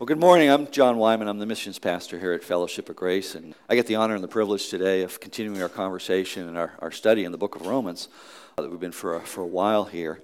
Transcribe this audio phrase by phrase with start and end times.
[0.00, 0.48] Well, good morning.
[0.48, 1.28] I'm John Wyman.
[1.28, 4.24] I'm the missions pastor here at Fellowship of Grace, and I get the honor and
[4.24, 7.66] the privilege today of continuing our conversation and our, our study in the book of
[7.66, 8.08] Romans
[8.56, 10.22] uh, that we've been for a, for a while here.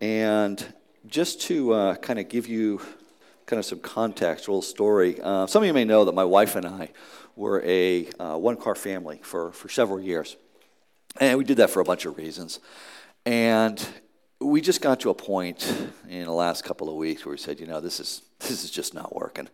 [0.00, 0.74] And
[1.06, 2.80] just to uh, kind of give you
[3.46, 5.20] kind of some context, a little story.
[5.22, 6.88] Uh, some of you may know that my wife and I
[7.36, 10.36] were a uh, one car family for, for several years.
[11.20, 12.58] And we did that for a bunch of reasons.
[13.24, 13.86] And
[14.44, 15.66] we just got to a point
[16.08, 18.70] in the last couple of weeks where we said, you know, this is this is
[18.70, 19.48] just not working.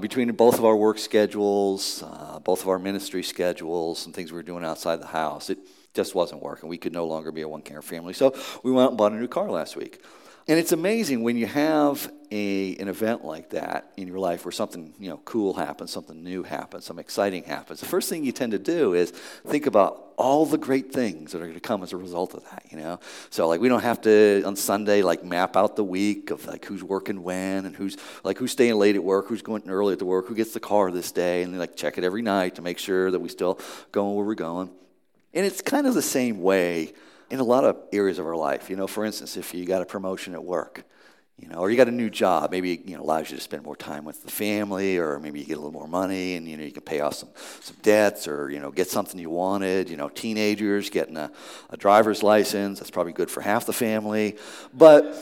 [0.00, 4.36] Between both of our work schedules, uh, both of our ministry schedules, some things we
[4.36, 5.58] were doing outside the house, it
[5.94, 6.68] just wasn't working.
[6.68, 8.14] We could no longer be a one car family.
[8.14, 10.02] So we went out and bought a new car last week.
[10.48, 14.52] And it's amazing when you have a, an event like that in your life where
[14.52, 17.78] something you know cool happens, something new happens, something exciting happens.
[17.78, 21.38] The first thing you tend to do is think about all the great things that
[21.38, 22.64] are going to come as a result of that.
[22.70, 22.98] You know,
[23.30, 26.64] so like we don't have to on Sunday like map out the week of like
[26.64, 30.00] who's working when and who's like who's staying late at work, who's going early at
[30.00, 32.62] the work, who gets the car this day, and like check it every night to
[32.62, 33.60] make sure that we still
[33.92, 34.70] going where we're going.
[35.34, 36.94] And it's kind of the same way
[37.32, 38.68] in a lot of areas of our life.
[38.68, 40.84] You know, for instance, if you got a promotion at work,
[41.38, 43.62] you know, or you got a new job, maybe you know allows you to spend
[43.62, 46.58] more time with the family, or maybe you get a little more money, and you
[46.58, 49.88] know you can pay off some some debts, or you know get something you wanted.
[49.88, 51.32] You know, teenagers getting a,
[51.70, 54.36] a driver's license that's probably good for half the family,
[54.74, 55.16] but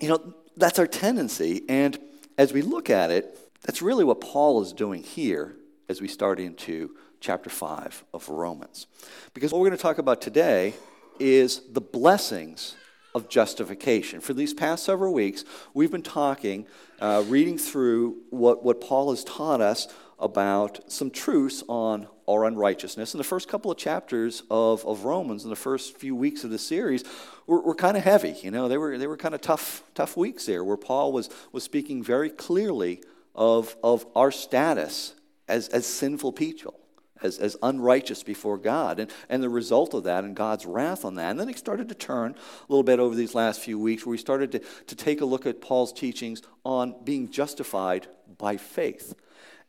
[0.00, 1.96] you know that's our tendency, and
[2.36, 5.54] as we look at it, that's really what Paul is doing here
[5.88, 8.88] as we start into chapter five of Romans,
[9.34, 10.74] because what we're going to talk about today
[11.18, 12.76] is the blessings
[13.14, 14.20] of justification.
[14.20, 16.66] For these past several weeks, we've been talking,
[17.00, 23.14] uh, reading through what, what Paul has taught us about some truths on our unrighteousness.
[23.14, 26.50] And the first couple of chapters of, of Romans in the first few weeks of
[26.50, 27.04] the series
[27.46, 28.34] were, were kind of heavy.
[28.42, 31.28] You know, they were, they were kind of tough, tough weeks there where Paul was,
[31.52, 33.02] was speaking very clearly
[33.34, 35.14] of, of our status
[35.48, 36.80] as, as sinful people
[37.24, 39.00] as, as unrighteous before God.
[39.00, 41.30] And, and the result of that and God's wrath on that.
[41.30, 44.12] And then it started to turn a little bit over these last few weeks where
[44.12, 48.06] we started to, to take a look at Paul's teachings on being justified
[48.38, 49.14] by faith.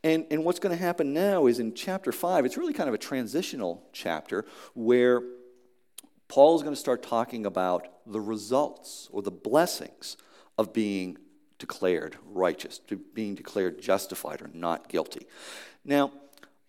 [0.04, 2.94] And, and what's going to happen now is in chapter 5, it's really kind of
[2.94, 5.24] a transitional chapter where
[6.28, 10.18] Paul is going to start talking about the results or the blessings
[10.58, 11.18] of being
[11.58, 15.26] declared righteous, to being declared justified or not guilty.
[15.84, 16.12] Now,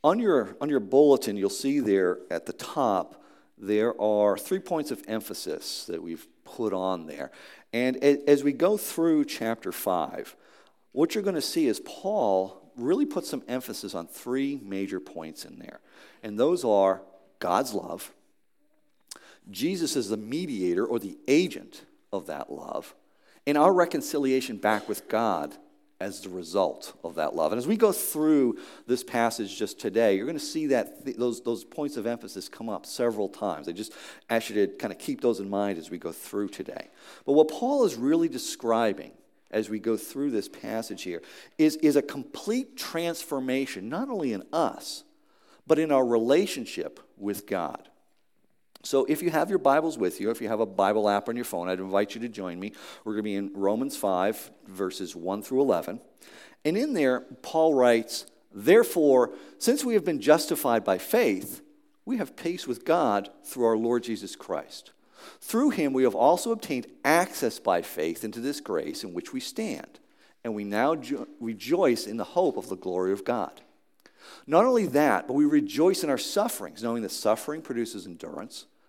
[0.06, 3.24] on your, on your bulletin, you'll see there at the top,
[3.58, 7.32] there are three points of emphasis that we've put on there.
[7.72, 10.36] And as we go through chapter 5,
[10.92, 15.44] what you're going to see is Paul really puts some emphasis on three major points
[15.44, 15.80] in there.
[16.22, 17.02] And those are
[17.40, 18.12] God's love,
[19.50, 22.94] Jesus is the mediator or the agent of that love,
[23.44, 25.56] and our reconciliation back with God
[26.00, 27.52] as the result of that love.
[27.52, 31.16] And as we go through this passage just today, you're going to see that th-
[31.16, 33.66] those, those points of emphasis come up several times.
[33.66, 33.92] I just
[34.28, 36.88] ask you to kind of keep those in mind as we go through today.
[37.24, 39.12] But what Paul is really describing
[39.50, 41.22] as we go through this passage here
[41.56, 45.04] is, is a complete transformation, not only in us,
[45.66, 47.88] but in our relationship with God.
[48.86, 51.34] So if you have your Bibles with you, if you have a Bible app on
[51.34, 52.72] your phone, I'd invite you to join me.
[53.04, 56.00] We're going to be in Romans 5, verses 1 through 11.
[56.64, 61.62] And in there, Paul writes, Therefore, since we have been justified by faith,
[62.04, 64.92] we have peace with God through our Lord Jesus Christ.
[65.40, 69.40] Through him, we have also obtained access by faith into this grace in which we
[69.40, 69.98] stand,
[70.44, 73.62] and we now jo- rejoice in the hope of the glory of God.
[74.46, 78.66] Not only that, but we rejoice in our sufferings, knowing that suffering produces endurance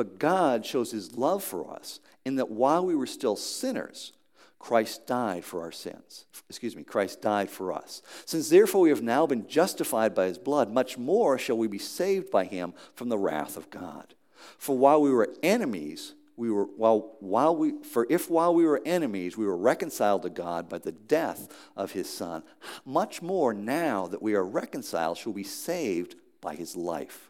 [0.00, 4.14] But God shows his love for us in that while we were still sinners,
[4.58, 6.24] Christ died for our sins.
[6.48, 8.00] Excuse me, Christ died for us.
[8.24, 11.76] Since therefore we have now been justified by his blood, much more shall we be
[11.76, 14.14] saved by him from the wrath of God.
[14.56, 18.80] For while we were enemies, we were while while we for if while we were
[18.86, 22.42] enemies we were reconciled to God by the death of his son,
[22.86, 27.29] much more now that we are reconciled shall we be saved by his life.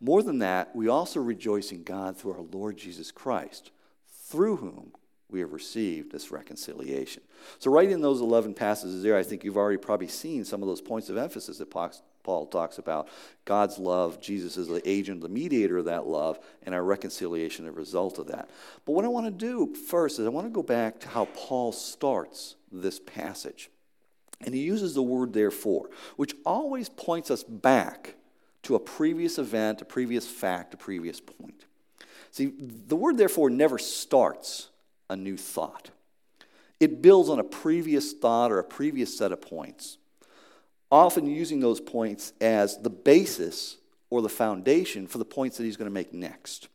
[0.00, 3.70] More than that, we also rejoice in God through our Lord Jesus Christ,
[4.28, 4.92] through whom
[5.30, 7.22] we have received this reconciliation.
[7.58, 10.68] So, right in those 11 passages there, I think you've already probably seen some of
[10.68, 13.08] those points of emphasis that Paul talks about
[13.44, 17.72] God's love, Jesus is the agent, the mediator of that love, and our reconciliation, a
[17.72, 18.48] result of that.
[18.86, 21.26] But what I want to do first is I want to go back to how
[21.26, 23.70] Paul starts this passage.
[24.40, 28.14] And he uses the word therefore, which always points us back
[28.64, 31.64] to a previous event, a previous fact, a previous point.
[32.30, 34.68] See, the word therefore never starts
[35.08, 35.90] a new thought,
[36.80, 39.98] it builds on a previous thought or a previous set of points,
[40.90, 43.76] often using those points as the basis
[44.10, 46.68] or the foundation for the points that he's going to make next.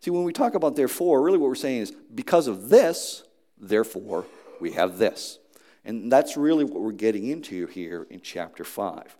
[0.00, 3.24] See, when we talk about therefore, really what we're saying is because of this,
[3.58, 4.26] therefore,
[4.60, 5.38] we have this.
[5.84, 9.16] And that's really what we're getting into here in chapter 5.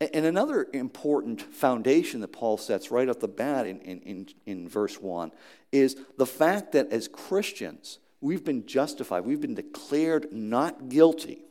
[0.00, 5.00] And another important foundation that Paul sets right off the bat in, in, in, verse
[5.00, 5.30] 1
[5.70, 11.42] is the fact that as Christians, we've been justified, we've been declared not guilty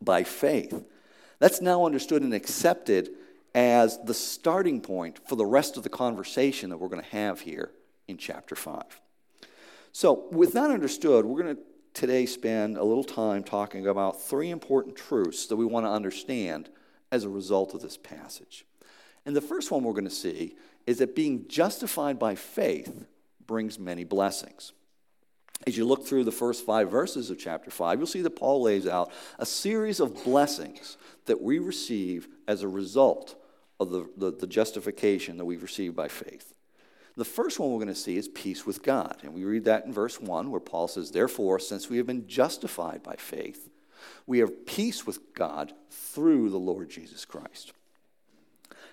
[0.00, 0.84] by faith.
[1.38, 3.10] That's now understood and accepted
[3.54, 7.40] as the starting point for the rest of the conversation that we're going to have
[7.40, 7.70] here
[8.08, 8.82] in chapter 5.
[9.92, 11.62] So, with that understood, we're going to
[11.94, 16.70] today spend a little time talking about three important truths that we want to understand
[17.12, 18.64] as a result of this passage.
[19.24, 20.56] And the first one we're going to see
[20.86, 23.06] is that being justified by faith
[23.46, 24.72] brings many blessings.
[25.64, 28.62] As you look through the first five verses of chapter 5, you'll see that Paul
[28.62, 33.36] lays out a series of blessings that we receive as a result
[33.78, 36.52] of the, the, the justification that we've received by faith.
[37.16, 39.18] The first one we're going to see is peace with God.
[39.22, 42.26] And we read that in verse 1, where Paul says, Therefore, since we have been
[42.26, 43.68] justified by faith,
[44.26, 47.72] we have peace with God through the Lord Jesus Christ.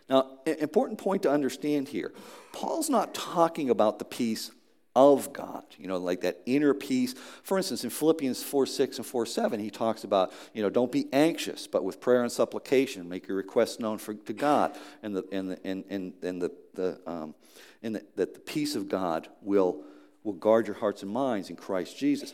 [0.10, 2.14] Now, important point to understand here
[2.52, 4.52] Paul's not talking about the peace
[4.96, 7.14] of God, you know, like that inner peace.
[7.44, 10.92] For instance, in Philippians 4 6 and 4 7, he talks about, you know, don't
[10.92, 15.16] be anxious, but with prayer and supplication, make your requests known for, to God, and,
[15.16, 17.36] the, and, the, and, and, and, the, the, um,
[17.84, 19.84] and the, that the peace of God will,
[20.24, 22.34] will guard your hearts and minds in Christ Jesus.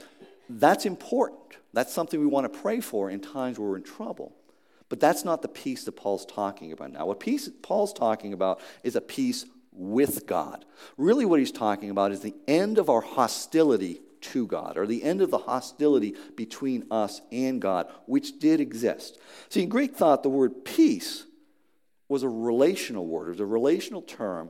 [0.49, 1.57] That's important.
[1.73, 4.33] That's something we want to pray for in times where we're in trouble.
[4.87, 7.07] But that's not the peace that Paul's talking about now.
[7.07, 10.63] What peace Paul's talking about is a peace with God.
[10.97, 15.03] Really, what he's talking about is the end of our hostility to God, or the
[15.03, 19.19] end of the hostility between us and God, which did exist.
[19.49, 21.25] See, in Greek thought, the word peace
[22.07, 24.49] was a relational word, it was a relational term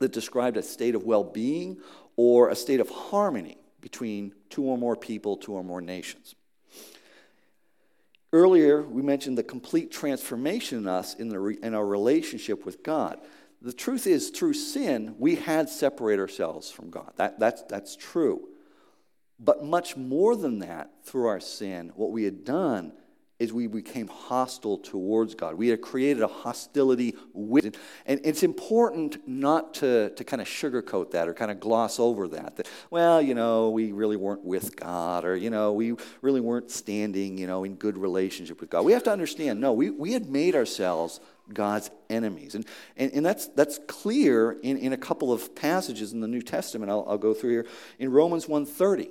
[0.00, 1.78] that described a state of well being
[2.16, 6.34] or a state of harmony between two or more people, two or more nations.
[8.32, 13.20] Earlier, we mentioned the complete transformation in us in, the, in our relationship with God.
[13.60, 17.12] The truth is, through sin, we had separated ourselves from God.
[17.16, 18.48] That, that's, that's true.
[19.38, 22.94] But much more than that, through our sin, what we had done
[23.40, 25.56] is we became hostile towards God.
[25.56, 27.76] We had created a hostility with it.
[28.06, 32.28] And it's important not to, to kind of sugarcoat that or kind of gloss over
[32.28, 32.56] that.
[32.56, 36.70] That, well, you know, we really weren't with God or, you know, we really weren't
[36.70, 38.84] standing, you know, in good relationship with God.
[38.84, 41.18] We have to understand, no, we, we had made ourselves
[41.52, 42.54] God's enemies.
[42.54, 42.64] And,
[42.96, 46.88] and, and that's, that's clear in, in a couple of passages in the New Testament.
[46.88, 47.66] I'll, I'll go through here.
[47.98, 49.08] In Romans 1.30,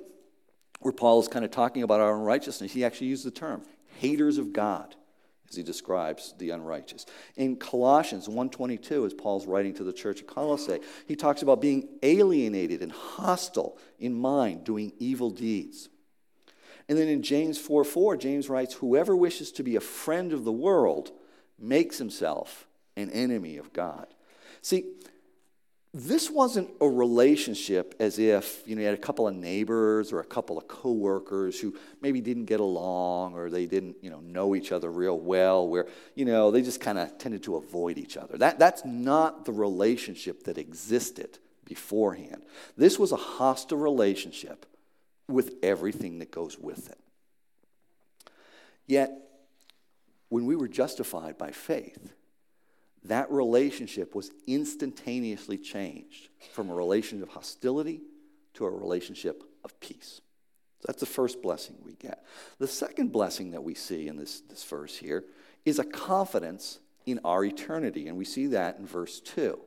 [0.80, 3.62] where Paul is kind of talking about our unrighteousness, he actually used the term
[3.98, 4.94] haters of God
[5.48, 7.06] as he describes the unrighteous.
[7.36, 11.88] In Colossians 1:22 as Paul's writing to the church of Colossae, he talks about being
[12.02, 15.88] alienated and hostile in mind, doing evil deeds.
[16.88, 20.44] And then in James 4 4, James writes, Whoever wishes to be a friend of
[20.44, 21.12] the world
[21.58, 22.66] makes himself
[22.96, 24.06] an enemy of God.
[24.60, 24.84] See,
[25.96, 30.18] this wasn't a relationship as if you, know, you had a couple of neighbors or
[30.18, 31.72] a couple of coworkers who
[32.02, 35.86] maybe didn't get along or they didn't you know, know each other real well, where
[36.16, 38.36] you know, they just kind of tended to avoid each other.
[38.36, 42.42] That, that's not the relationship that existed beforehand.
[42.76, 44.66] This was a hostile relationship
[45.28, 46.98] with everything that goes with it.
[48.88, 49.12] Yet,
[50.28, 52.12] when we were justified by faith,
[53.04, 58.00] that relationship was instantaneously changed from a relationship of hostility
[58.54, 60.20] to a relationship of peace.
[60.80, 62.24] So that's the first blessing we get.
[62.58, 65.24] The second blessing that we see in this, this verse here
[65.64, 69.58] is a confidence in our eternity, and we see that in verse 2.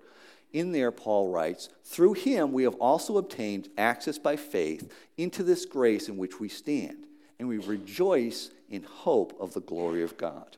[0.54, 5.66] In there, Paul writes, Through him we have also obtained access by faith into this
[5.66, 7.06] grace in which we stand,
[7.38, 10.58] and we rejoice in hope of the glory of God.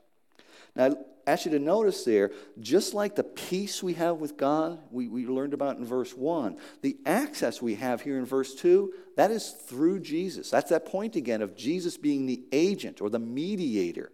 [0.75, 0.95] Now,
[1.29, 5.25] ask you to notice there, just like the peace we have with God, we, we
[5.25, 9.51] learned about in verse 1, the access we have here in verse 2, that is
[9.51, 10.49] through Jesus.
[10.49, 14.11] That's that point again of Jesus being the agent or the mediator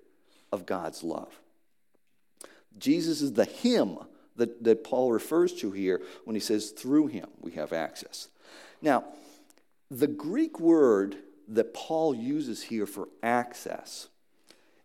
[0.52, 1.42] of God's love.
[2.78, 3.98] Jesus is the him
[4.36, 8.30] that, that Paul refers to here when he says, through him we have access.
[8.82, 9.06] Now,
[9.90, 11.18] the Greek word
[11.48, 14.08] that Paul uses here for access,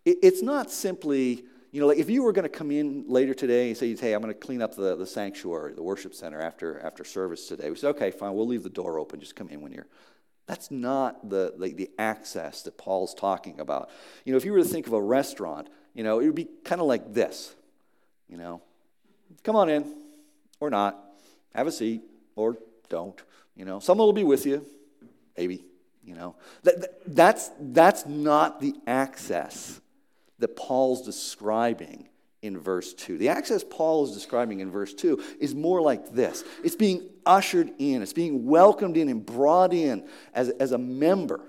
[0.05, 3.33] it, it's not simply, you know, like if you were going to come in later
[3.33, 6.41] today and say, hey, I'm going to clean up the, the sanctuary, the worship center
[6.41, 9.49] after, after service today, we say, okay, fine, we'll leave the door open, just come
[9.49, 9.87] in when you're.
[10.47, 13.89] That's not the, the, the access that Paul's talking about.
[14.25, 16.49] You know, if you were to think of a restaurant, you know, it would be
[16.65, 17.55] kind of like this,
[18.29, 18.61] you know,
[19.45, 19.95] come on in
[20.59, 20.99] or not,
[21.55, 22.03] have a seat
[22.35, 22.59] or
[22.89, 23.23] don't,
[23.55, 24.67] you know, someone will be with you,
[25.39, 25.63] maybe,
[26.05, 26.35] you know.
[26.65, 29.81] That, that, that's, that's not the access
[30.41, 32.09] that Paul's describing
[32.43, 33.19] in verse 2.
[33.19, 37.71] The access Paul is describing in verse 2 is more like this it's being ushered
[37.79, 41.41] in, it's being welcomed in and brought in as, as a member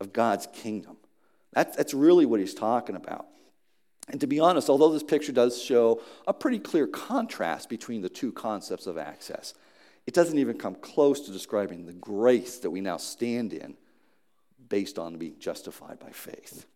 [0.00, 0.96] of God's kingdom.
[1.52, 3.26] That's, that's really what he's talking about.
[4.08, 8.08] And to be honest, although this picture does show a pretty clear contrast between the
[8.08, 9.54] two concepts of access,
[10.06, 13.76] it doesn't even come close to describing the grace that we now stand in
[14.68, 16.66] based on being justified by faith.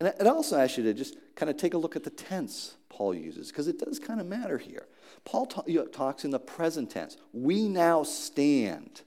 [0.00, 2.76] And it also asks you to just kind of take a look at the tense
[2.88, 4.86] Paul uses, because it does kind of matter here.
[5.24, 7.16] Paul talks in the present tense.
[7.32, 9.02] We now stand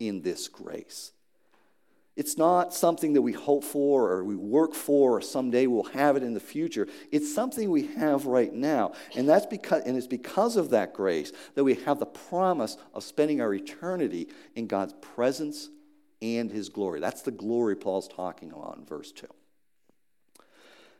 [0.00, 1.12] in this grace.
[2.14, 6.14] It's not something that we hope for or we work for or someday we'll have
[6.14, 6.86] it in the future.
[7.10, 8.92] It's something we have right now.
[9.16, 13.02] And that's because and it's because of that grace that we have the promise of
[13.02, 15.70] spending our eternity in God's presence
[16.20, 17.00] and his glory.
[17.00, 19.26] That's the glory Paul's talking about in verse 2.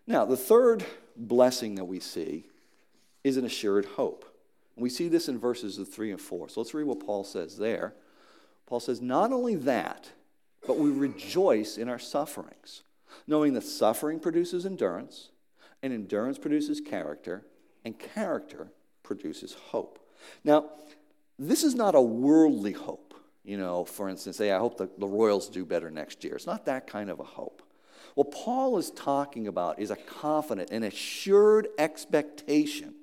[0.07, 0.85] Now, the third
[1.17, 2.47] blessing that we see
[3.25, 4.25] is an assured hope.
[4.77, 6.49] We see this in verses of 3 and 4.
[6.49, 7.95] So let's read what Paul says there.
[8.67, 10.11] Paul says, Not only that,
[10.67, 12.83] but we rejoice in our sufferings,
[13.27, 15.31] knowing that suffering produces endurance,
[15.83, 17.45] and endurance produces character,
[17.85, 19.99] and character produces hope.
[20.45, 20.71] Now,
[21.39, 23.15] this is not a worldly hope.
[23.45, 26.37] You know, for instance, say, I hope the, the Royals do better next year.
[26.37, 27.63] It's not that kind of a hope.
[28.14, 32.95] What Paul is talking about is a confident and assured expectation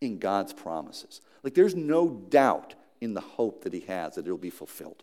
[0.00, 1.20] in God's promises.
[1.42, 5.02] Like there's no doubt in the hope that he has that it'll be fulfilled.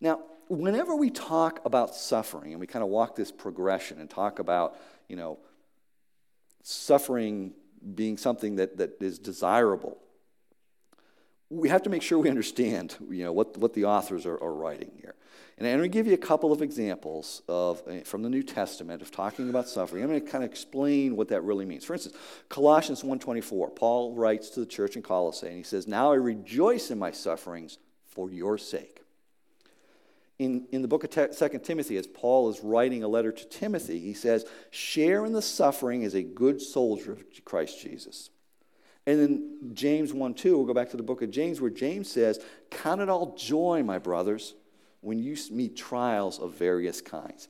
[0.00, 4.38] Now, whenever we talk about suffering and we kind of walk this progression and talk
[4.38, 4.76] about,
[5.08, 5.38] you know,
[6.62, 7.52] suffering
[7.94, 9.98] being something that, that is desirable,
[11.52, 14.54] we have to make sure we understand, you know, what, what the authors are, are
[14.54, 15.14] writing here.
[15.58, 18.42] And I'm going to give you a couple of examples of, eh, from the New
[18.42, 20.02] Testament of talking about suffering.
[20.02, 21.84] I'm going to kind of explain what that really means.
[21.84, 22.16] For instance,
[22.48, 26.90] Colossians 1.24, Paul writes to the church in Colossae, and he says, Now I rejoice
[26.90, 29.02] in my sufferings for your sake.
[30.38, 34.00] In, in the book of 2 Timothy, as Paul is writing a letter to Timothy,
[34.00, 38.30] he says, Share in the suffering as a good soldier of Christ Jesus.
[39.06, 42.10] And then James 1 2, we'll go back to the book of James, where James
[42.10, 42.38] says,
[42.70, 44.54] Count it all joy, my brothers,
[45.00, 47.48] when you meet trials of various kinds.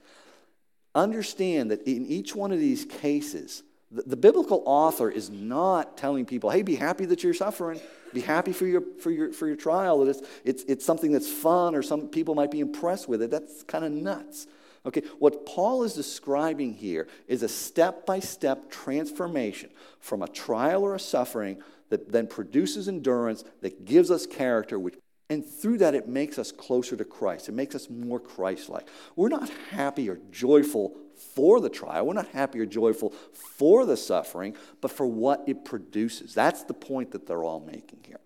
[0.95, 6.25] Understand that in each one of these cases, the, the biblical author is not telling
[6.25, 7.81] people, hey, be happy that you're suffering.
[8.15, 10.01] Be happy for your, for your, for your trial.
[10.01, 13.31] That it's, it's, it's something that's fun or some people might be impressed with it.
[13.31, 14.47] That's kind of nuts.
[14.85, 19.71] Okay, what Paul is describing here is a step by step transformation
[20.01, 24.95] from a trial or a suffering that then produces endurance, that gives us character, which,
[25.31, 27.49] and through that it makes us closer to Christ.
[27.49, 28.89] It makes us more Christ like.
[29.15, 30.97] We're not happy or joyful
[31.35, 35.65] for the trial, we're not happy or joyful for the suffering, but for what it
[35.65, 36.35] produces.
[36.35, 38.19] That's the point that they're all making here.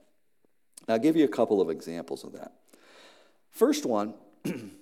[0.88, 2.52] Now, I'll give you a couple of examples of that.
[3.50, 4.14] First one,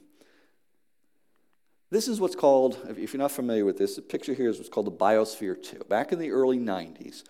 [1.94, 4.68] This is what's called, if you're not familiar with this, the picture here is what's
[4.68, 5.84] called the Biosphere 2.
[5.88, 7.22] Back in the early 90s,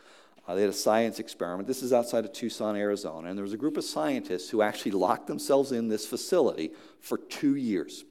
[0.49, 1.69] uh, they had a science experiment.
[1.69, 4.93] This is outside of Tucson, Arizona, and there was a group of scientists who actually
[4.93, 6.71] locked themselves in this facility
[7.03, 8.07] for two years.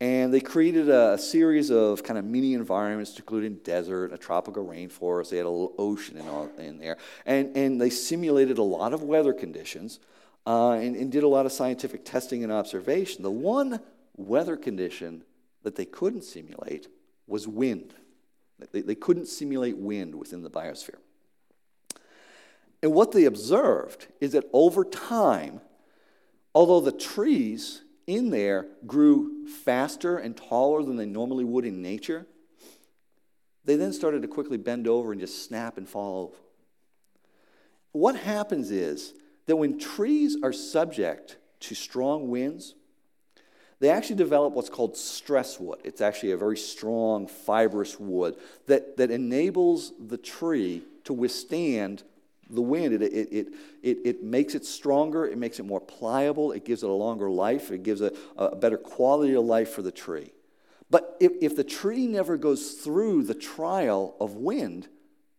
[0.00, 4.66] And they created a, a series of kind of mini environments, including desert, a tropical
[4.66, 5.30] rainforest.
[5.30, 6.96] They had a little ocean in, all, in there.
[7.24, 10.00] And, and they simulated a lot of weather conditions
[10.44, 13.22] uh, and, and did a lot of scientific testing and observation.
[13.22, 13.78] The one
[14.16, 15.22] weather condition
[15.62, 16.88] that they couldn't simulate
[17.26, 17.94] was wind.
[18.72, 20.98] They, they couldn't simulate wind within the biosphere.
[22.82, 25.60] And what they observed is that over time,
[26.54, 32.26] although the trees in there grew faster and taller than they normally would in nature,
[33.64, 36.36] they then started to quickly bend over and just snap and fall over.
[37.92, 39.14] What happens is
[39.46, 42.74] that when trees are subject to strong winds,
[43.82, 45.80] they actually develop what's called stress wood.
[45.82, 48.36] It's actually a very strong, fibrous wood
[48.66, 52.04] that, that enables the tree to withstand
[52.48, 52.94] the wind.
[52.94, 53.48] It, it, it,
[53.82, 57.28] it, it makes it stronger, it makes it more pliable, it gives it a longer
[57.28, 60.30] life, it gives a, a better quality of life for the tree.
[60.88, 64.86] But if, if the tree never goes through the trial of wind,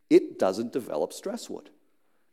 [0.09, 1.69] it doesn't develop stress wood.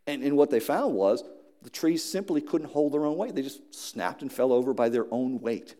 [0.08, 1.22] And, and what they found was
[1.62, 3.36] the trees simply couldn't hold their own weight.
[3.36, 5.76] They just snapped and fell over by their own weight.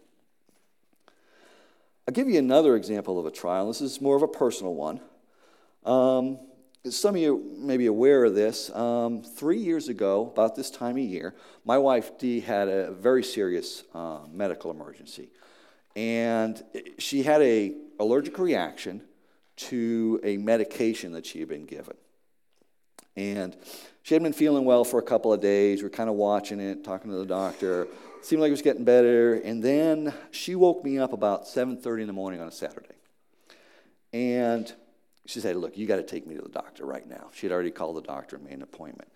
[2.11, 3.69] I'll give you another example of a trial.
[3.69, 4.99] This is more of a personal one.
[5.85, 6.40] Um,
[6.88, 8.69] some of you may be aware of this.
[8.75, 13.23] Um, three years ago, about this time of year, my wife Dee had a very
[13.23, 15.29] serious uh, medical emergency,
[15.95, 16.61] and
[16.99, 19.02] she had a allergic reaction
[19.69, 21.95] to a medication that she had been given.
[23.14, 23.57] And
[24.02, 25.81] she had been feeling well for a couple of days.
[25.81, 27.87] We are kind of watching it, talking to the doctor.
[28.23, 29.35] Seemed like it was getting better.
[29.35, 32.95] And then she woke me up about 7:30 in the morning on a Saturday.
[34.12, 34.73] And
[35.27, 37.29] she said, Look, you got to take me to the doctor right now.
[37.33, 39.11] She had already called the doctor and made an appointment.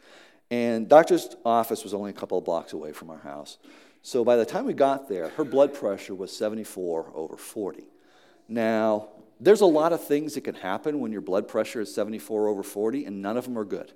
[0.50, 3.58] And doctor's office was only a couple of blocks away from our house.
[4.02, 7.84] So by the time we got there, her blood pressure was 74 over 40.
[8.48, 9.08] Now,
[9.40, 12.62] there's a lot of things that can happen when your blood pressure is 74 over
[12.62, 13.92] 40, and none of them are good.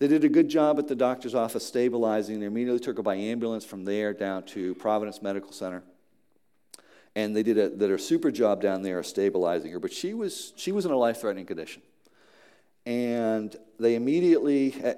[0.00, 2.40] They did a good job at the doctor's office stabilizing.
[2.40, 5.82] They immediately took her by ambulance from there down to Providence Medical Center.
[7.14, 9.78] And they did a, did a super job down there of stabilizing her.
[9.78, 11.82] But she was, she was in a life threatening condition.
[12.86, 14.94] And they immediately, eh,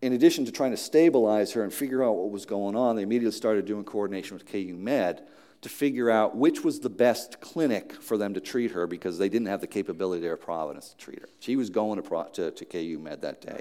[0.00, 3.02] in addition to trying to stabilize her and figure out what was going on, they
[3.02, 5.24] immediately started doing coordination with KU Med
[5.60, 9.28] to figure out which was the best clinic for them to treat her because they
[9.28, 11.28] didn't have the capability there at Providence to treat her.
[11.38, 13.60] She was going to, to, to KU Med that day.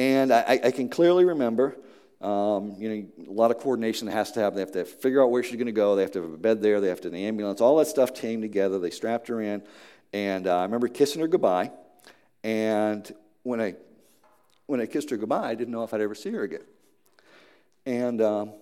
[0.00, 1.76] And I, I can clearly remember,
[2.22, 4.54] um, you know, a lot of coordination has to happen.
[4.54, 5.94] They have to figure out where she's going to go.
[5.94, 6.80] They have to have a bed there.
[6.80, 7.60] They have to have an ambulance.
[7.60, 8.78] All that stuff came together.
[8.78, 9.62] They strapped her in.
[10.14, 11.70] And uh, I remember kissing her goodbye.
[12.42, 13.74] And when I,
[14.64, 16.64] when I kissed her goodbye, I didn't know if I'd ever see her again.
[17.84, 18.52] And um,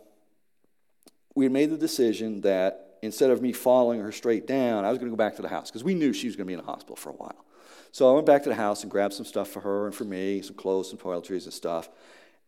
[1.37, 5.09] we made the decision that instead of me following her straight down, I was going
[5.09, 6.61] to go back to the house because we knew she was going to be in
[6.61, 7.44] the hospital for a while.
[7.92, 10.05] So I went back to the house and grabbed some stuff for her and for
[10.05, 11.88] me, some clothes, some toiletries and stuff.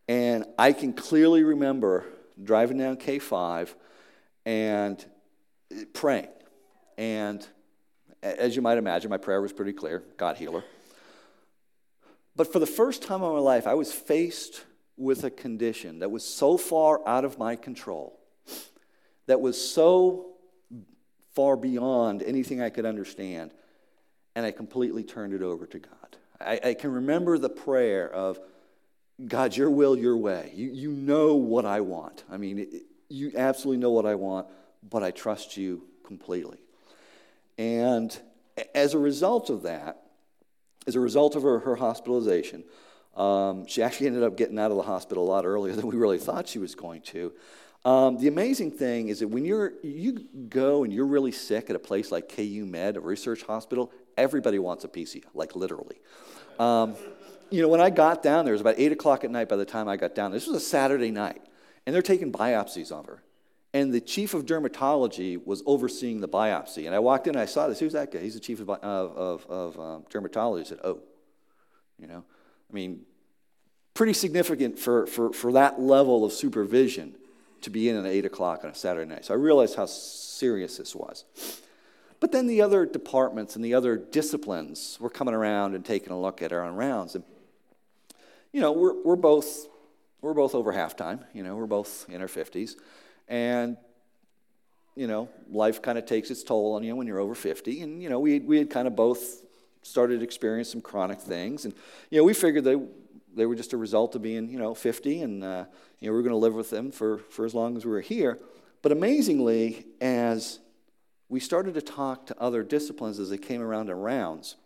[0.07, 2.05] And I can clearly remember
[2.41, 3.73] driving down K5
[4.45, 5.03] and
[5.71, 6.27] eh, praying.
[6.97, 7.45] And
[8.21, 10.63] as you might imagine, my prayer was pretty clear God heal her.
[12.35, 14.63] But for the first time in my life, I was faced
[14.97, 18.19] with a condition that was so far out of my control,
[19.25, 20.27] that was so
[21.33, 23.53] far beyond anything I could understand
[24.35, 26.17] and I completely turned it over to God.
[26.39, 28.39] I, I, can remember the prayer of,
[29.27, 30.51] God, your will, your way.
[30.55, 32.23] You, you know what I want.
[32.31, 34.47] I mean, it, you absolutely know what I want,
[34.89, 36.59] but I trust you completely.
[37.57, 38.17] And
[38.73, 40.01] as a result of that,
[40.87, 42.63] as a result of her, her hospitalization,
[43.15, 45.95] um, she actually ended up getting out of the hospital a lot earlier than we
[45.95, 47.33] really thought she was going to.
[47.83, 51.75] Um, the amazing thing is that when you're, you go and you're really sick at
[51.75, 55.97] a place like KU Med, a research hospital, everybody wants a of you, like literally.
[56.59, 56.95] Um,
[57.49, 59.57] you know, when I got down there, it was about 8 o'clock at night by
[59.57, 60.31] the time I got down.
[60.31, 60.39] There.
[60.39, 61.41] This was a Saturday night,
[61.85, 63.21] and they're taking biopsies of her.
[63.73, 66.85] And the chief of dermatology was overseeing the biopsy.
[66.85, 67.79] And I walked in and I saw this.
[67.79, 68.19] Who's that guy?
[68.19, 70.61] He's the chief of, of, of um, dermatology.
[70.61, 70.99] I said, Oh,
[71.97, 72.23] you know,
[72.69, 73.01] I mean,
[73.93, 77.15] pretty significant for, for, for that level of supervision
[77.61, 79.25] to be in at 8 o'clock on a Saturday night.
[79.25, 81.23] So I realized how serious this was.
[82.21, 86.21] But then the other departments and the other disciplines were coming around and taking a
[86.21, 87.15] look at our own rounds.
[87.15, 87.23] And,
[88.53, 89.67] you know, we're, we're, both,
[90.21, 91.25] we're both over halftime.
[91.33, 92.75] You know, we're both in our 50s.
[93.27, 93.75] And,
[94.95, 97.81] you know, life kind of takes its toll on you when you're over 50.
[97.81, 99.41] And, you know, we, we had kind of both
[99.81, 101.65] started experiencing some chronic things.
[101.65, 101.73] And,
[102.11, 102.75] you know, we figured they,
[103.35, 105.23] they were just a result of being, you know, 50.
[105.23, 105.65] And, uh,
[105.99, 107.89] you know, we are going to live with them for, for as long as we
[107.89, 108.37] were here.
[108.83, 110.59] But amazingly, as
[111.31, 114.57] we started to talk to other disciplines as they came around in rounds.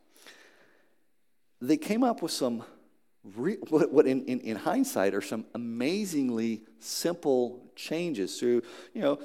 [1.62, 2.64] They came up with some,
[3.36, 8.64] re- what, what in, in, in hindsight are some amazingly simple changes through,
[8.96, 9.20] you know,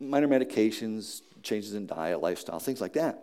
[0.00, 3.22] minor medications, changes in diet, lifestyle, things like that,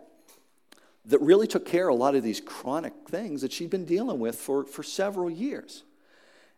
[1.04, 4.18] that really took care of a lot of these chronic things that she'd been dealing
[4.18, 5.84] with for, for several years.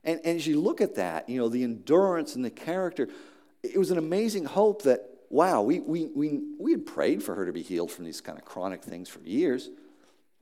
[0.04, 3.08] And, and as you look at that, you know, the endurance and the character,
[3.64, 7.46] it was an amazing hope that wow, we, we, we, we had prayed for her
[7.46, 9.70] to be healed from these kind of chronic things for years.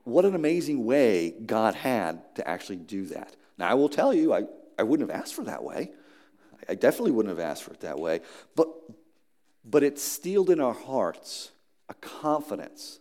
[0.03, 3.35] What an amazing way God had to actually do that.
[3.57, 4.43] Now, I will tell you, I,
[4.77, 5.91] I wouldn't have asked for that way.
[6.67, 8.21] I definitely wouldn't have asked for it that way.
[8.55, 8.69] But
[9.69, 11.51] but it instilled in our hearts
[11.89, 12.99] a confidence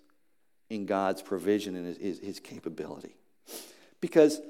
[0.71, 3.17] in God's provision and his, his, his capability.
[4.01, 4.41] Because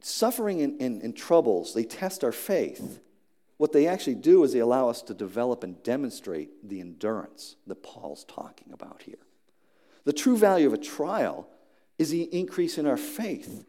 [0.00, 3.00] suffering and, and, and troubles, they test our faith.
[3.62, 7.80] What they actually do is they allow us to develop and demonstrate the endurance that
[7.80, 9.20] Paul's talking about here.
[10.02, 11.46] The true value of a trial
[11.96, 13.64] is the increase in our faith.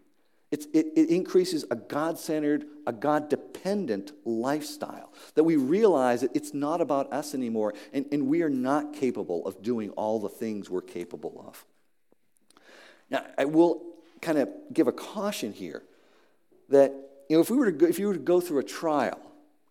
[0.50, 5.14] It, it, increases a God centered, a God dependent lifestyle.
[5.36, 9.46] That we realize that it's not about us anymore, and, and we are not capable
[9.46, 11.64] of doing all the things we're capable of.
[13.12, 13.84] Now, I will
[14.24, 15.84] kind of give a caution here
[16.70, 16.92] that
[17.30, 19.20] you know, if, we were to go, if you were to go through a trial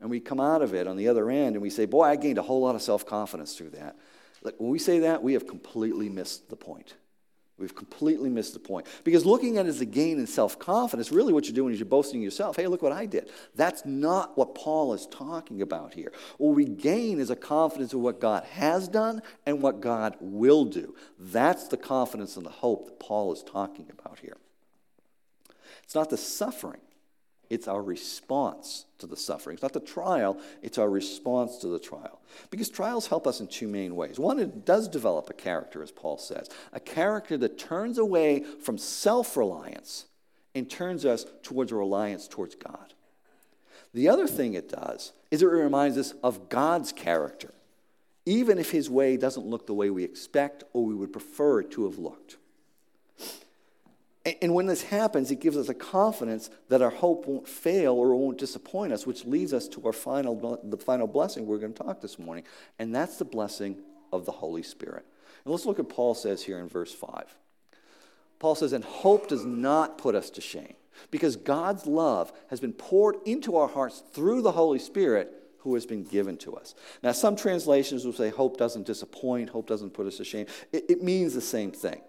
[0.02, 2.16] and we come out of it on the other end and we say, Boy, I
[2.16, 3.96] gained a whole lot of self confidence through that.
[4.42, 6.94] Like, when we say that, we have completely missed the point.
[7.56, 8.88] We've completely missed the point.
[9.04, 11.78] Because looking at it as a gain in self confidence, really what you're doing is
[11.78, 12.56] you're boasting yourself.
[12.56, 13.30] Hey, look what I did.
[13.54, 16.12] That's not what Paul is talking about here.
[16.38, 20.64] What we gain is a confidence in what God has done and what God will
[20.64, 20.96] do.
[21.16, 24.36] That's the confidence and the hope that Paul is talking about here.
[25.84, 26.80] It's not the suffering,
[27.52, 29.52] it's our response to the suffering.
[29.52, 32.18] It's not the trial, it's our response to the trial.
[32.48, 34.18] Because trials help us in two main ways.
[34.18, 38.78] One, it does develop a character, as Paul says, a character that turns away from
[38.78, 40.06] self reliance
[40.54, 42.94] and turns us towards a reliance towards God.
[43.92, 47.52] The other thing it does is it reminds us of God's character,
[48.24, 51.70] even if his way doesn't look the way we expect or we would prefer it
[51.72, 52.38] to have looked.
[54.24, 58.14] And when this happens, it gives us a confidence that our hope won't fail or
[58.14, 61.82] won't disappoint us, which leads us to our final, the final blessing we're going to
[61.82, 62.44] talk this morning,
[62.78, 63.78] and that's the blessing
[64.12, 65.04] of the Holy Spirit.
[65.44, 67.36] And let's look at Paul says here in verse 5.
[68.38, 70.74] Paul says, And hope does not put us to shame,
[71.10, 75.86] because God's love has been poured into our hearts through the Holy Spirit who has
[75.86, 76.76] been given to us.
[77.02, 80.46] Now, some translations will say hope doesn't disappoint, hope doesn't put us to shame.
[80.72, 82.02] It, it means the same thing.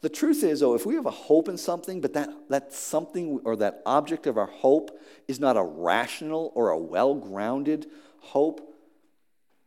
[0.00, 3.40] The truth is, though, if we have a hope in something, but that, that something
[3.44, 7.86] or that object of our hope is not a rational or a well grounded
[8.20, 8.60] hope,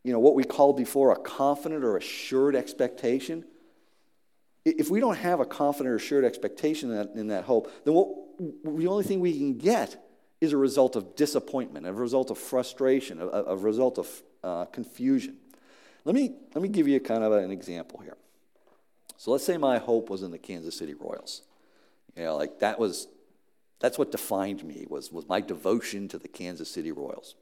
[0.04, 3.46] you know, what we called before a confident or assured expectation,
[4.66, 7.94] if we don't have a confident or assured expectation in that, in that hope, then
[7.94, 10.04] what, the only thing we can get
[10.40, 15.38] is a result of disappointment, a result of frustration, a, a result of uh, confusion.
[16.04, 18.18] Let me, let me give you kind of an example here.
[19.22, 21.44] So let's say my hope was in the Kansas City Royals.
[22.18, 23.08] You know, like that was,
[23.80, 27.36] that's what defined me, was, was my devotion to the Kansas City Royals.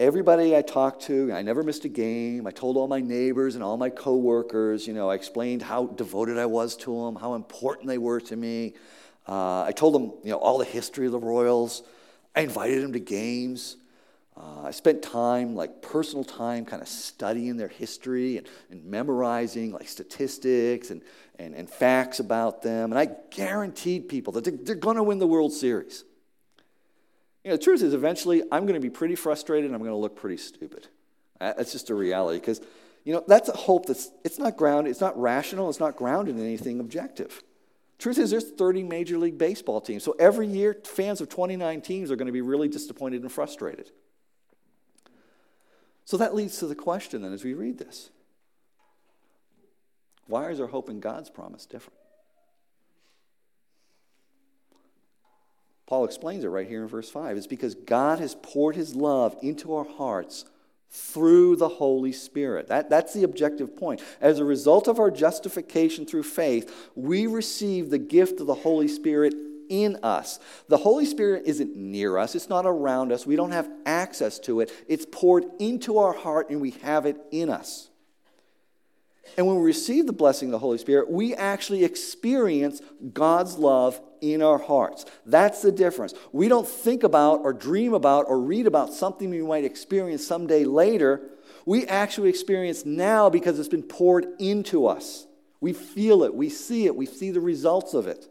[0.00, 2.46] Everybody I talked to, I never missed a game.
[2.46, 6.38] I told all my neighbors and all my coworkers, you know, I explained how devoted
[6.38, 8.72] I was to them, how important they were to me.
[9.28, 11.82] Uh, I told them, you know, all the history of the Royals.
[12.34, 13.76] I invited them to games.
[14.36, 19.70] Uh, I spent time, like personal time, kind of studying their history and, and memorizing
[19.70, 21.02] like statistics and,
[21.38, 22.90] and, and, facts about them.
[22.90, 26.02] And I guaranteed people that they're, they're going to win the World Series.
[27.44, 29.92] You know, the truth is, eventually, I'm going to be pretty frustrated and I'm going
[29.92, 30.88] to look pretty stupid.
[31.38, 32.60] That's just a reality because,
[33.04, 36.36] you know, that's a hope that's, it's not grounded, it's not rational, it's not grounded
[36.36, 37.42] in anything objective.
[37.98, 40.02] Truth is, there's 30 Major League Baseball teams.
[40.02, 43.90] So every year, fans of 29 teams are going to be really disappointed and frustrated.
[46.04, 48.10] So that leads to the question then as we read this
[50.26, 51.98] why is our hope in God's promise different?
[55.86, 57.36] Paul explains it right here in verse 5.
[57.36, 60.46] It's because God has poured his love into our hearts
[60.90, 62.68] through the Holy Spirit.
[62.68, 64.02] That, that's the objective point.
[64.20, 68.88] As a result of our justification through faith, we receive the gift of the Holy
[68.88, 69.34] Spirit
[69.68, 70.38] in us.
[70.68, 73.26] The Holy Spirit isn't near us, it's not around us.
[73.26, 74.72] We don't have access to it.
[74.88, 77.88] It's poured into our heart and we have it in us.
[79.36, 82.80] And when we receive the blessing of the Holy Spirit, we actually experience
[83.12, 85.06] God's love in our hearts.
[85.26, 86.14] That's the difference.
[86.32, 90.64] We don't think about or dream about or read about something we might experience someday
[90.64, 91.22] later.
[91.66, 95.26] We actually experience now because it's been poured into us.
[95.60, 98.28] We feel it, we see it, we see the results of it.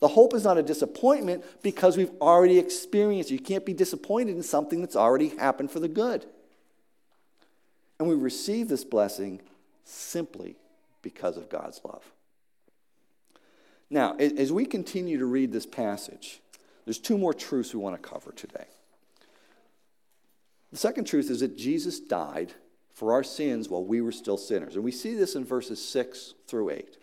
[0.00, 3.34] The hope is not a disappointment because we've already experienced it.
[3.34, 6.26] You can't be disappointed in something that's already happened for the good.
[7.98, 9.40] And we receive this blessing
[9.84, 10.56] simply
[11.02, 12.02] because of God's love.
[13.90, 16.40] Now, as we continue to read this passage,
[16.84, 18.64] there's two more truths we want to cover today.
[20.70, 22.54] The second truth is that Jesus died
[22.94, 24.74] for our sins while we were still sinners.
[24.74, 26.96] And we see this in verses 6 through 8.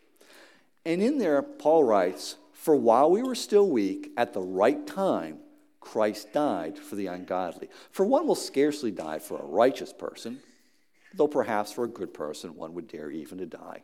[0.86, 5.38] And in there, Paul writes, For while we were still weak, at the right time,
[5.80, 7.70] Christ died for the ungodly.
[7.90, 10.40] For one will scarcely die for a righteous person,
[11.14, 13.84] though perhaps for a good person one would dare even to die.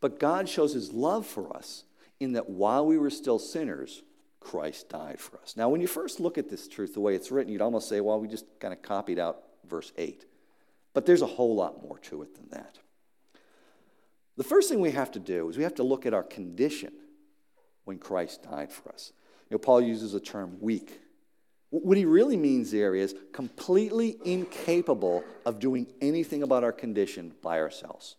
[0.00, 1.84] But God shows his love for us
[2.18, 4.02] in that while we were still sinners,
[4.40, 5.54] Christ died for us.
[5.54, 8.00] Now, when you first look at this truth, the way it's written, you'd almost say,
[8.00, 10.24] well, we just kind of copied out verse 8.
[10.94, 12.78] But there's a whole lot more to it than that.
[14.38, 16.92] The first thing we have to do is we have to look at our condition
[17.88, 19.12] when Christ died for us.
[19.48, 21.00] You know, Paul uses the term weak.
[21.70, 27.58] What he really means there is completely incapable of doing anything about our condition by
[27.58, 28.16] ourselves.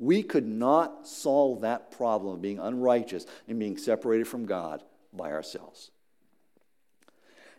[0.00, 4.82] We could not solve that problem of being unrighteous and being separated from God
[5.12, 5.90] by ourselves.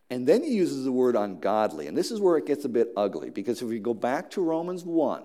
[0.09, 1.87] And then he uses the word ungodly.
[1.87, 4.41] And this is where it gets a bit ugly because if we go back to
[4.41, 5.23] Romans 1,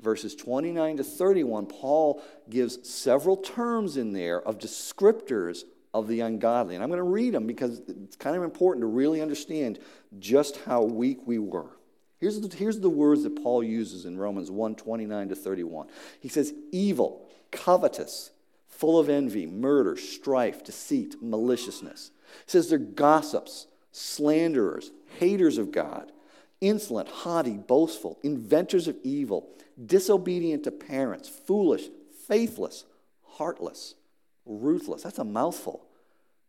[0.00, 6.74] verses 29 to 31, Paul gives several terms in there of descriptors of the ungodly.
[6.74, 9.78] And I'm going to read them because it's kind of important to really understand
[10.18, 11.70] just how weak we were.
[12.18, 15.88] Here's the, here's the words that Paul uses in Romans 1 29 to 31.
[16.20, 18.30] He says, evil, covetous,
[18.66, 22.10] full of envy, murder, strife, deceit, maliciousness.
[22.44, 26.10] He says they're gossips, slanderers, haters of God,
[26.60, 29.48] insolent, haughty, boastful, inventors of evil,
[29.82, 31.84] disobedient to parents, foolish,
[32.26, 32.84] faithless,
[33.26, 33.94] heartless,
[34.46, 35.02] ruthless.
[35.02, 35.84] That's a mouthful.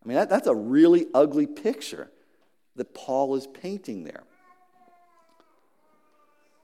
[0.04, 2.12] I mean, that, that's a really ugly picture
[2.76, 4.24] that Paul is painting there.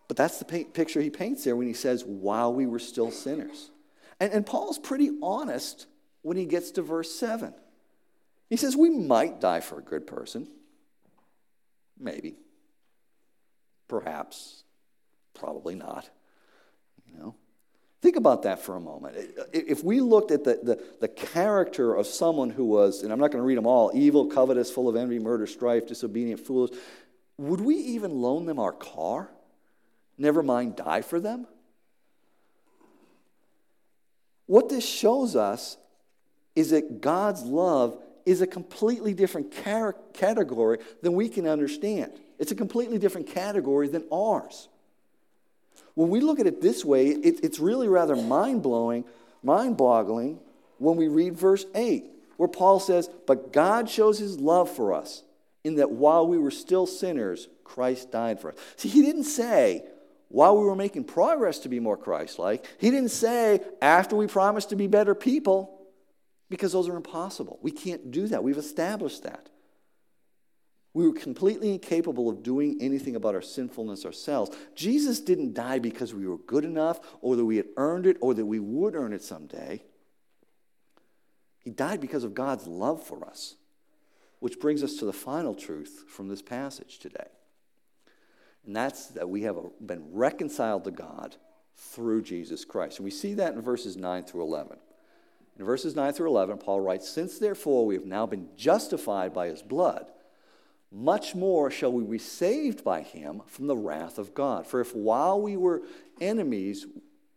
[0.07, 3.71] But that's the picture he paints there when he says, while we were still sinners.
[4.19, 5.87] And, and Paul's pretty honest
[6.21, 7.53] when he gets to verse 7.
[8.49, 10.49] He says, We might die for a good person.
[11.97, 12.35] Maybe.
[13.87, 14.63] Perhaps.
[15.33, 16.09] Probably not.
[17.13, 17.35] You know?
[18.01, 19.15] Think about that for a moment.
[19.53, 23.31] If we looked at the, the, the, character of someone who was, and I'm not
[23.31, 26.71] going to read them all evil, covetous, full of envy, murder, strife, disobedient, foolish,
[27.37, 29.29] would we even loan them our car?
[30.17, 31.45] Never mind die for them?
[34.47, 35.77] What this shows us
[36.55, 39.51] is that God's love is a completely different
[40.13, 42.13] category than we can understand.
[42.39, 44.67] It's a completely different category than ours.
[45.93, 49.05] When we look at it this way, it, it's really rather mind blowing,
[49.43, 50.39] mind boggling
[50.77, 52.05] when we read verse 8,
[52.37, 55.23] where Paul says, But God shows his love for us
[55.63, 58.57] in that while we were still sinners, Christ died for us.
[58.77, 59.83] See, he didn't say,
[60.31, 62.65] while we were making progress to be more Christ like.
[62.79, 65.77] He didn't say after we promised to be better people,
[66.49, 67.59] because those are impossible.
[67.61, 68.43] We can't do that.
[68.43, 69.49] We've established that.
[70.93, 74.55] We were completely incapable of doing anything about our sinfulness ourselves.
[74.75, 78.33] Jesus didn't die because we were good enough or that we had earned it or
[78.33, 79.83] that we would earn it someday.
[81.59, 83.55] He died because of God's love for us,
[84.39, 87.27] which brings us to the final truth from this passage today.
[88.65, 91.37] And that's that we have been reconciled to God
[91.75, 92.97] through Jesus Christ.
[92.97, 94.77] And we see that in verses 9 through 11.
[95.57, 99.47] In verses 9 through 11, Paul writes, Since therefore we have now been justified by
[99.47, 100.11] his blood,
[100.91, 104.67] much more shall we be saved by him from the wrath of God.
[104.67, 105.83] For if while we were
[106.19, 106.85] enemies,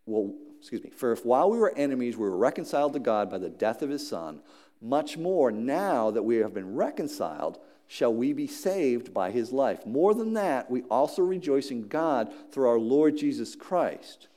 [0.06, 3.38] well, excuse me, for if while we were enemies we were reconciled to God by
[3.38, 4.40] the death of his son,
[4.80, 9.86] much more now that we have been reconciled, shall we be saved by his life.
[9.86, 14.28] More than that, we also rejoice in God through our Lord Jesus Christ,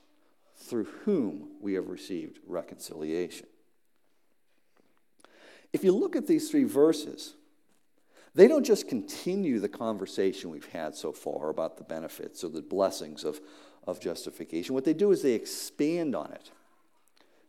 [0.56, 3.48] through whom we have received reconciliation.
[5.74, 7.37] If you look at these three verses,
[8.38, 12.62] they don't just continue the conversation we've had so far about the benefits or the
[12.62, 13.42] blessings of,
[13.88, 14.76] of justification.
[14.76, 16.52] What they do is they expand on it.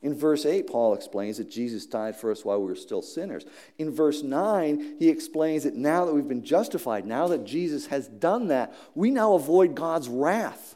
[0.00, 3.44] In verse 8, Paul explains that Jesus died for us while we were still sinners.
[3.76, 8.08] In verse 9, he explains that now that we've been justified, now that Jesus has
[8.08, 10.74] done that, we now avoid God's wrath.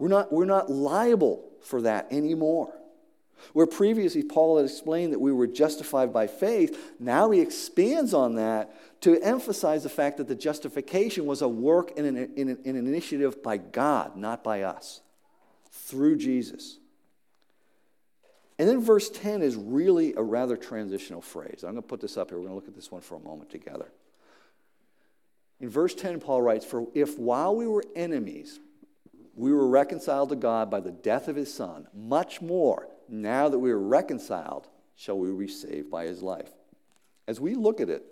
[0.00, 2.74] We're not, we're not liable for that anymore.
[3.52, 8.36] Where previously Paul had explained that we were justified by faith, now he expands on
[8.36, 12.76] that to emphasize the fact that the justification was a work and an, an, an
[12.76, 15.00] initiative by God, not by us
[15.70, 16.78] through Jesus.
[18.58, 21.64] And then verse 10 is really a rather transitional phrase.
[21.64, 22.38] I'm going to put this up here.
[22.38, 23.90] We're going to look at this one for a moment together.
[25.60, 28.60] In verse 10, Paul writes, For if while we were enemies,
[29.34, 33.58] we were reconciled to God by the death of his Son, much more, now that
[33.58, 36.50] we are reconciled, shall we be saved by his life.
[37.26, 38.04] As we look at it,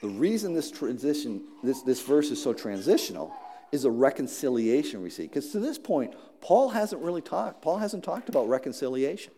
[0.00, 3.32] the reason this transition, this, this verse is so transitional
[3.72, 5.22] is a reconciliation we see.
[5.24, 7.62] Because to this point, Paul hasn't really talked.
[7.62, 9.32] Paul hasn't talked about reconciliation.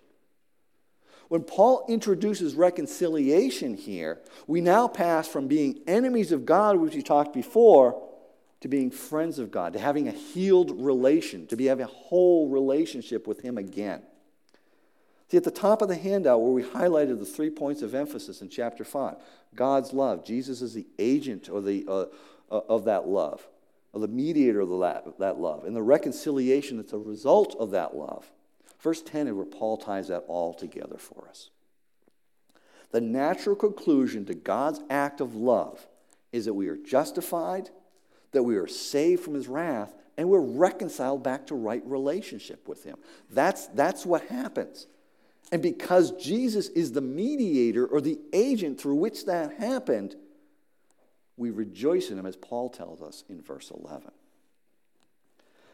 [1.29, 7.03] When Paul introduces reconciliation here, we now pass from being enemies of God, which we
[7.03, 8.03] talked before,
[8.61, 12.49] to being friends of God, to having a healed relation, to be having a whole
[12.49, 14.03] relationship with Him again.
[15.31, 18.42] See, at the top of the handout where we highlighted the three points of emphasis
[18.42, 19.16] in chapter 5
[19.55, 22.07] God's love, Jesus is the agent or the, uh,
[22.51, 23.46] uh, of that love,
[23.92, 27.94] or the mediator of the, that love, and the reconciliation that's a result of that
[27.94, 28.31] love.
[28.81, 31.51] Verse 10 is where Paul ties that all together for us.
[32.90, 35.87] The natural conclusion to God's act of love
[36.33, 37.70] is that we are justified
[38.33, 42.85] that we are saved from his wrath and we're reconciled back to right relationship with
[42.85, 42.97] him.
[43.31, 44.87] That's, that's what happens.
[45.53, 50.14] And because Jesus is the mediator or the agent through which that happened,
[51.37, 54.11] we rejoice in him, as Paul tells us in verse 11.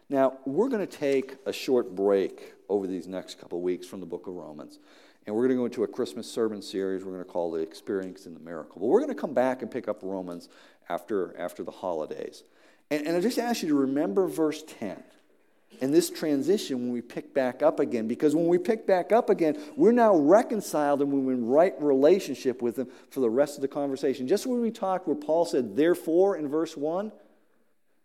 [0.08, 4.06] Now, we're going to take a short break over these next couple weeks from the
[4.06, 4.78] book of Romans.
[5.26, 7.60] And we're going to go into a Christmas sermon series we're going to call the
[7.60, 8.80] Experience in the Miracle.
[8.80, 10.48] But we're going to come back and pick up Romans
[10.88, 12.44] after, after the holidays.
[12.90, 15.02] And, and I just ask you to remember verse 10
[15.80, 18.06] and this transition when we pick back up again.
[18.06, 22.62] Because when we pick back up again, we're now reconciled and we're in right relationship
[22.62, 24.28] with Him for the rest of the conversation.
[24.28, 27.10] Just when we talked where Paul said, therefore, in verse 1,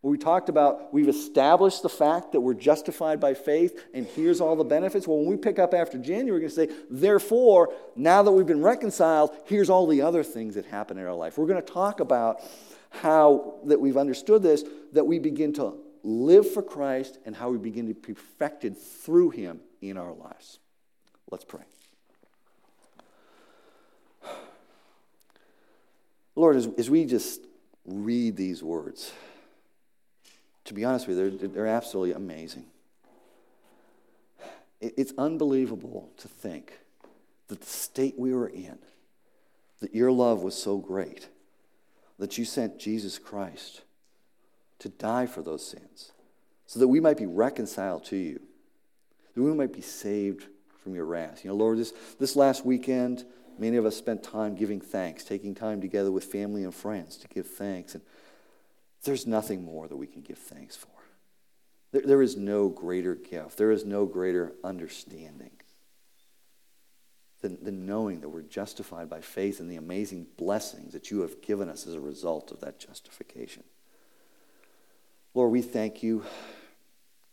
[0.10, 4.56] we talked about we've established the fact that we're justified by faith and here's all
[4.56, 5.08] the benefits.
[5.08, 8.48] Well, when we pick up after January, we're going to say, therefore, now that we've
[8.48, 11.38] been reconciled, here's all the other things that happen in our life.
[11.38, 12.42] We're going to talk about
[12.90, 17.60] how that we've understood this, that we begin to live for Christ and how we
[17.60, 20.58] begin to be perfected through him in our lives.
[21.30, 21.62] Let's pray.
[26.36, 27.42] Lord, as, as we just
[27.86, 29.14] read these words,
[30.66, 32.66] to be honest with you, they're, they're absolutely amazing.
[34.80, 36.80] It's unbelievable to think
[37.48, 38.80] that the state we were in,
[39.80, 41.30] that your love was so great,
[42.18, 43.82] that you sent Jesus Christ
[44.80, 46.12] to die for those sins,
[46.66, 48.42] so that we might be reconciled to you,
[49.36, 50.48] that we might be saved
[50.84, 51.44] from your wrath.
[51.44, 53.24] You know, Lord, this, this last weekend,
[53.60, 57.28] many of us spent time giving thanks, taking time together with family and friends to
[57.28, 57.94] give thanks.
[57.94, 58.04] And
[59.04, 60.88] there's nothing more that we can give thanks for.
[61.92, 65.52] There, there is no greater gift, there is no greater understanding
[67.42, 71.42] than, than knowing that we're justified by faith and the amazing blessings that you have
[71.42, 73.64] given us as a result of that justification.
[75.34, 76.24] Lord, we thank you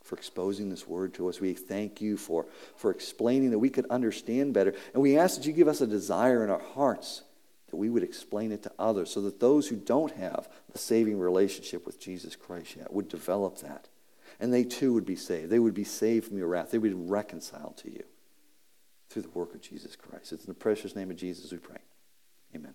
[0.02, 1.40] for exposing this word to us.
[1.40, 4.74] We thank you for, for explaining that we could understand better.
[4.94, 7.22] And we ask that you give us a desire in our hearts
[7.70, 11.18] that we would explain it to others so that those who don't have a saving
[11.18, 13.88] relationship with Jesus Christ yet would develop that.
[14.40, 15.50] And they too would be saved.
[15.50, 16.70] They would be saved from your wrath.
[16.70, 18.04] They would be reconciled to you
[19.10, 20.32] through the work of Jesus Christ.
[20.32, 21.78] It's in the precious name of Jesus we pray.
[22.54, 22.74] Amen.